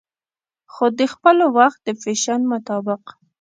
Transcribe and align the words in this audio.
خو 0.73 0.85
دخپل 1.01 1.37
وخت 1.57 1.79
د 1.85 1.87
فېشن 2.01 2.41
مطابق 2.53 3.03